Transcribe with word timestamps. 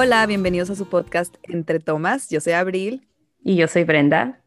Hola, 0.00 0.24
bienvenidos 0.26 0.70
a 0.70 0.76
su 0.76 0.88
podcast 0.88 1.34
Entre 1.42 1.80
Tomas. 1.80 2.30
Yo 2.30 2.40
soy 2.40 2.52
Abril. 2.52 3.08
Y 3.42 3.56
yo 3.56 3.66
soy 3.66 3.82
Brenda. 3.82 4.40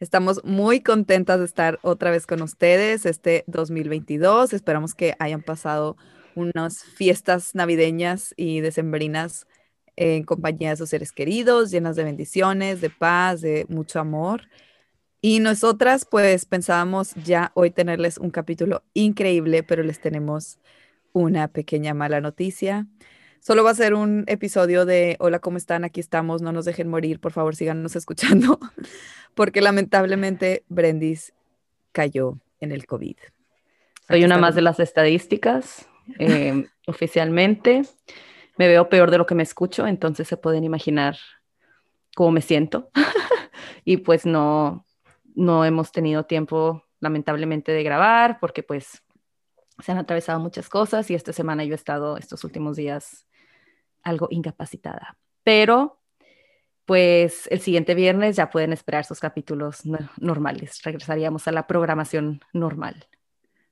Estamos 0.00 0.42
muy 0.42 0.80
contentas 0.80 1.38
de 1.38 1.44
estar 1.44 1.78
otra 1.82 2.10
vez 2.10 2.26
con 2.26 2.40
ustedes 2.40 3.04
este 3.04 3.44
2022. 3.46 4.54
Esperamos 4.54 4.94
que 4.94 5.16
hayan 5.18 5.42
pasado 5.42 5.98
unas 6.34 6.82
fiestas 6.82 7.54
navideñas 7.54 8.32
y 8.38 8.60
decembrinas 8.62 9.46
en 9.96 10.24
compañía 10.24 10.70
de 10.70 10.76
sus 10.76 10.88
seres 10.88 11.12
queridos, 11.12 11.70
llenas 11.70 11.94
de 11.94 12.04
bendiciones, 12.04 12.80
de 12.80 12.88
paz, 12.88 13.42
de 13.42 13.66
mucho 13.68 14.00
amor. 14.00 14.48
Y 15.20 15.40
nosotras 15.40 16.06
pues 16.10 16.46
pensábamos 16.46 17.14
ya 17.16 17.52
hoy 17.52 17.70
tenerles 17.70 18.16
un 18.16 18.30
capítulo 18.30 18.82
increíble, 18.94 19.62
pero 19.62 19.82
les 19.82 20.00
tenemos 20.00 20.58
una 21.12 21.48
pequeña 21.48 21.92
mala 21.92 22.22
noticia. 22.22 22.86
Solo 23.46 23.62
va 23.62 23.72
a 23.72 23.74
ser 23.74 23.92
un 23.92 24.24
episodio 24.26 24.86
de 24.86 25.16
Hola, 25.20 25.38
¿cómo 25.38 25.58
están? 25.58 25.84
Aquí 25.84 26.00
estamos, 26.00 26.40
no 26.40 26.50
nos 26.50 26.64
dejen 26.64 26.88
morir, 26.88 27.20
por 27.20 27.32
favor, 27.32 27.54
síganos 27.54 27.94
escuchando, 27.96 28.58
porque 29.34 29.60
lamentablemente 29.60 30.64
Brendis 30.70 31.34
cayó 31.92 32.38
en 32.60 32.72
el 32.72 32.86
COVID. 32.86 33.16
Soy 34.08 34.24
una 34.24 34.38
más 34.38 34.54
de 34.54 34.62
las 34.62 34.80
estadísticas, 34.80 35.86
em, 36.18 36.68
oficialmente. 36.86 37.82
Me 38.56 38.66
veo 38.66 38.88
peor 38.88 39.10
de 39.10 39.18
lo 39.18 39.26
que 39.26 39.34
me 39.34 39.42
escucho, 39.42 39.86
entonces 39.86 40.26
se 40.26 40.38
pueden 40.38 40.64
imaginar 40.64 41.18
cómo 42.16 42.30
me 42.30 42.40
siento. 42.40 42.88
y 43.84 43.98
pues 43.98 44.24
no, 44.24 44.86
no 45.34 45.66
hemos 45.66 45.92
tenido 45.92 46.24
tiempo, 46.24 46.82
lamentablemente, 46.98 47.72
de 47.72 47.82
grabar, 47.82 48.38
porque 48.40 48.62
pues 48.62 49.02
se 49.80 49.92
han 49.92 49.98
atravesado 49.98 50.40
muchas 50.40 50.70
cosas 50.70 51.10
y 51.10 51.14
esta 51.14 51.34
semana 51.34 51.62
yo 51.64 51.72
he 51.72 51.74
estado 51.74 52.16
estos 52.16 52.42
últimos 52.42 52.76
días 52.76 53.26
algo 54.04 54.28
incapacitada. 54.30 55.16
Pero 55.42 56.00
pues 56.84 57.46
el 57.50 57.60
siguiente 57.60 57.94
viernes 57.94 58.36
ya 58.36 58.50
pueden 58.50 58.72
esperar 58.72 59.04
sus 59.04 59.20
capítulos 59.20 59.82
normales. 60.18 60.82
Regresaríamos 60.82 61.48
a 61.48 61.52
la 61.52 61.66
programación 61.66 62.40
normal. 62.52 63.06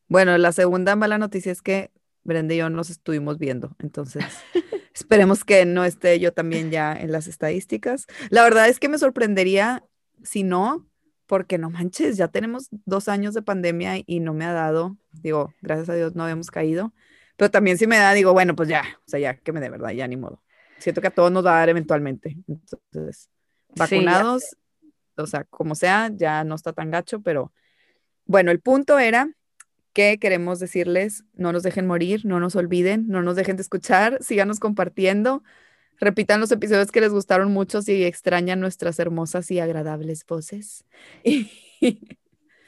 Bueno, 0.09 0.37
la 0.39 0.53
segunda 0.53 0.97
mala 0.97 1.19
noticia 1.19 1.53
es 1.53 1.63
que 1.63 1.91
Brenda 2.25 2.55
y 2.55 2.59
yo 2.59 2.71
nos 2.71 2.91
estuvimos 2.91 3.39
viendo, 3.39 3.75
entonces 3.81 4.25
esperemos 4.95 5.45
que 5.45 5.65
no 5.65 5.85
esté 5.85 6.21
yo 6.21 6.33
también 6.33 6.71
ya 6.71 6.93
en 6.93 7.11
las 7.13 7.27
estadísticas. 7.27 8.07
La 8.31 8.43
verdad 8.45 8.69
es 8.69 8.79
que 8.79 8.89
me 8.89 8.99
sorprendería 8.99 9.85
si 10.23 10.45
no, 10.45 10.87
porque 11.27 11.59
no 11.59 11.71
manches, 11.71 12.17
ya 12.17 12.29
tenemos 12.29 12.69
dos 12.71 13.09
años 13.09 13.35
de 13.35 13.43
pandemia 13.43 14.03
y 14.07 14.21
no 14.21 14.35
me 14.35 14.45
ha 14.45 14.53
dado, 14.53 14.97
digo, 15.13 15.53
gracias 15.63 15.89
a 15.89 15.95
Dios 15.95 16.15
no 16.15 16.23
habíamos 16.23 16.51
caído, 16.51 16.93
pero 17.37 17.51
también 17.51 17.79
si 17.79 17.87
me 17.87 17.99
da, 17.99 18.13
digo, 18.13 18.33
bueno, 18.33 18.55
pues 18.55 18.69
ya, 18.69 18.85
o 18.99 19.09
sea, 19.09 19.21
ya 19.21 19.35
que 19.37 19.53
me 19.53 19.61
dé 19.61 19.71
verdad, 19.71 19.91
ya 19.91 20.07
ni 20.07 20.17
modo. 20.17 20.43
Siento 20.79 21.01
que 21.01 21.09
a 21.09 21.11
todos 21.11 21.31
nos 21.31 21.45
va 21.45 21.57
a 21.57 21.59
dar 21.61 21.69
eventualmente. 21.69 22.37
Entonces, 22.49 23.29
vacunados, 23.75 24.57
o 25.17 25.27
sea, 25.27 25.45
como 25.45 25.75
sea, 25.75 26.11
ya 26.15 26.45
no 26.45 26.55
está 26.55 26.73
tan 26.73 26.91
gacho, 26.91 27.21
pero 27.21 27.53
bueno, 28.25 28.51
el 28.51 28.61
punto 28.61 28.99
era 28.99 29.31
que 29.93 30.19
queremos 30.19 30.59
decirles, 30.59 31.25
no 31.35 31.53
nos 31.53 31.63
dejen 31.63 31.87
morir, 31.87 32.25
no 32.25 32.41
nos 32.41 32.57
olviden, 32.57 33.07
no 33.09 33.23
nos 33.23 33.37
dejen 33.37 33.57
de 33.57 33.63
escuchar, 33.63 34.19
síganos 34.23 34.59
compartiendo, 34.59 35.43
repitan 36.01 36.41
los 36.41 36.51
episodios 36.51 36.91
que 36.91 37.01
les 37.01 37.13
gustaron 37.13 37.53
mucho 37.53 37.83
si 37.83 38.05
extrañan 38.05 38.61
nuestras 38.61 38.99
hermosas 38.99 39.51
y 39.51 39.61
agradables 39.61 40.25
voces. 40.27 40.85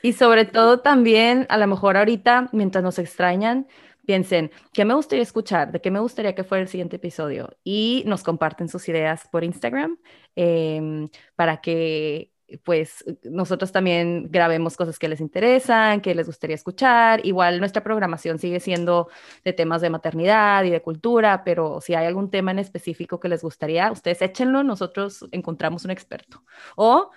Y 0.05 0.13
sobre 0.13 0.45
todo 0.45 0.81
también, 0.81 1.47
a 1.49 1.57
lo 1.57 1.67
mejor 1.67 1.97
ahorita, 1.97 2.51
mientras 2.53 2.85
nos 2.85 2.99
extrañan, 2.99 3.67
piensen, 4.07 4.51
¿qué 4.73 4.85
me 4.85 4.95
gustaría 4.95 5.23
escuchar? 5.23 5.73
¿De 5.73 5.81
qué 5.81 5.91
me 5.91 6.01
gustaría 6.01 6.35
que 6.35 6.45
fuera 6.45 6.63
el 6.63 6.69
siguiente 6.69 6.97
episodio? 6.97 7.51
Y 7.65 8.05
nos 8.07 8.23
comparten 8.23 8.69
sus 8.69 8.89
ideas 8.89 9.29
por 9.31 9.45
Instagram 9.45 9.99
em, 10.37 11.09
para 11.37 11.61
que 11.61 12.35
pues 12.63 13.05
nosotros 13.25 13.73
también 13.73 14.31
grabemos 14.31 14.77
cosas 14.77 14.99
que 14.99 15.09
les 15.09 15.21
interesan, 15.21 16.01
que 16.01 16.15
les 16.15 16.27
gustaría 16.27 16.55
escuchar. 16.55 17.25
Igual 17.25 17.59
nuestra 17.59 17.83
programación 17.83 18.39
sigue 18.39 18.61
siendo 18.61 19.09
de 19.45 19.53
temas 19.53 19.81
de 19.81 19.91
maternidad 19.91 20.65
y 20.65 20.71
de 20.71 20.83
cultura, 20.83 21.43
pero 21.45 21.81
si 21.81 21.95
hay 21.95 22.07
algún 22.07 22.31
tema 22.31 22.51
en 22.51 22.59
específico 22.59 23.19
que 23.19 23.29
les 23.29 23.43
gustaría, 23.43 23.91
ustedes 23.91 24.23
échenlo, 24.23 24.63
nosotros 24.63 25.27
encontramos 25.33 25.85
un 25.85 25.91
experto. 25.91 26.45
O 26.77 27.11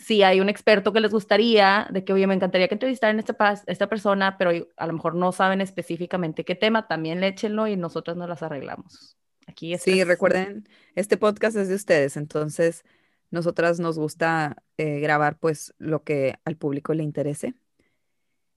si 0.00 0.22
hay 0.22 0.40
un 0.40 0.48
experto 0.48 0.92
que 0.92 1.00
les 1.00 1.12
gustaría, 1.12 1.86
de 1.90 2.04
que, 2.04 2.12
oye, 2.12 2.26
me 2.26 2.34
encantaría 2.34 2.68
que 2.68 2.74
entrevistaran 2.74 3.16
a 3.16 3.20
esta, 3.20 3.62
esta 3.66 3.88
persona, 3.88 4.38
pero 4.38 4.50
a 4.76 4.86
lo 4.86 4.92
mejor 4.92 5.14
no 5.14 5.30
saben 5.32 5.60
específicamente 5.60 6.44
qué 6.44 6.54
tema, 6.54 6.88
también 6.88 7.22
échenlo 7.22 7.66
y 7.66 7.76
nosotros 7.76 8.16
nos 8.16 8.28
las 8.28 8.42
arreglamos. 8.42 9.16
Aquí 9.46 9.76
sí, 9.78 10.04
recuerden, 10.04 10.68
este 10.94 11.16
podcast 11.16 11.56
es 11.56 11.68
de 11.68 11.74
ustedes, 11.74 12.16
entonces 12.16 12.84
nosotras 13.30 13.78
nos 13.78 13.98
gusta 13.98 14.62
eh, 14.76 15.00
grabar 15.00 15.38
pues 15.38 15.74
lo 15.78 16.02
que 16.02 16.36
al 16.44 16.56
público 16.56 16.94
le 16.94 17.02
interese. 17.02 17.54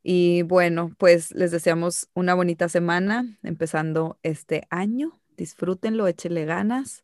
Y 0.02 0.42
bueno, 0.44 0.94
pues 0.98 1.32
les 1.32 1.52
deseamos 1.52 2.10
una 2.14 2.34
bonita 2.34 2.70
semana 2.70 3.38
empezando 3.42 4.20
este 4.22 4.68
año. 4.70 5.20
Disfrútenlo, 5.38 6.08
échenle 6.08 6.46
ganas 6.46 7.04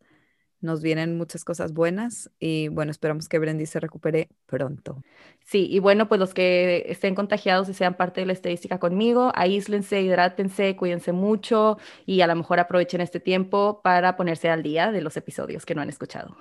nos 0.61 0.81
vienen 0.81 1.17
muchas 1.17 1.45
cosas 1.45 1.73
buenas 1.73 2.29
y 2.39 2.67
bueno, 2.67 2.91
esperamos 2.91 3.29
que 3.29 3.39
Brendy 3.39 3.65
se 3.65 3.79
recupere 3.79 4.29
pronto. 4.45 5.01
Sí, 5.45 5.67
y 5.69 5.79
bueno, 5.79 6.07
pues 6.07 6.19
los 6.19 6.33
que 6.33 6.85
estén 6.87 7.15
contagiados 7.15 7.69
y 7.69 7.73
sean 7.73 7.95
parte 7.95 8.21
de 8.21 8.27
la 8.27 8.33
estadística 8.33 8.79
conmigo, 8.79 9.31
aíslense, 9.35 10.01
hidrátense, 10.01 10.75
cuídense 10.75 11.11
mucho 11.11 11.77
y 12.05 12.21
a 12.21 12.27
lo 12.27 12.35
mejor 12.35 12.59
aprovechen 12.59 13.01
este 13.01 13.19
tiempo 13.19 13.81
para 13.83 14.17
ponerse 14.17 14.49
al 14.49 14.63
día 14.63 14.91
de 14.91 15.01
los 15.01 15.15
episodios 15.17 15.65
que 15.65 15.75
no 15.75 15.81
han 15.81 15.89
escuchado. 15.89 16.37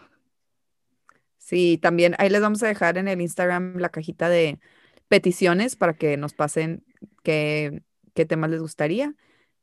Sí, 1.39 1.79
también 1.79 2.15
ahí 2.19 2.29
les 2.29 2.43
vamos 2.43 2.62
a 2.62 2.67
dejar 2.67 2.99
en 2.99 3.09
el 3.09 3.21
Instagram 3.21 3.79
la 3.79 3.89
cajita 3.89 4.29
de 4.29 4.59
peticiones 5.09 5.77
para 5.77 5.95
que 5.95 6.17
nos 6.17 6.35
pasen 6.35 6.85
qué, 7.23 7.83
qué 8.15 8.27
temas 8.27 8.50
les 8.50 8.61
gustaría. 8.61 9.15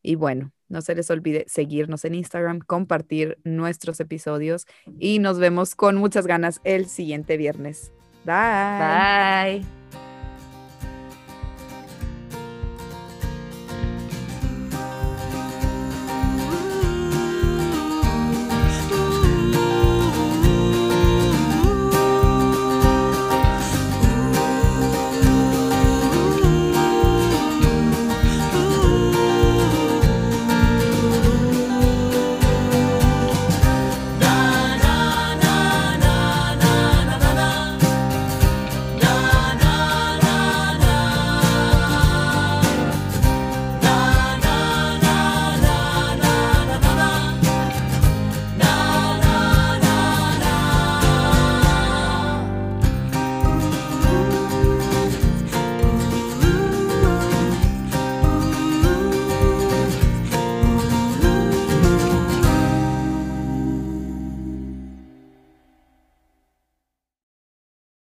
Y 0.05 0.15
bueno, 0.15 0.51
no 0.69 0.81
se 0.81 0.95
les 0.95 1.09
olvide 1.09 1.45
seguirnos 1.47 2.05
en 2.05 2.15
Instagram, 2.15 2.59
compartir 2.59 3.37
nuestros 3.43 3.99
episodios 3.99 4.65
y 4.99 5.19
nos 5.19 5.39
vemos 5.39 5.75
con 5.75 5.95
muchas 5.97 6.27
ganas 6.27 6.61
el 6.63 6.87
siguiente 6.87 7.37
viernes. 7.37 7.91
Bye. 8.25 9.61
Bye. 9.61 9.84